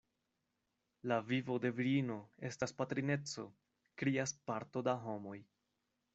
[1.11, 2.15] La vivo de virino
[2.49, 3.47] estas patrineco,
[4.05, 5.37] krias parto da homoj.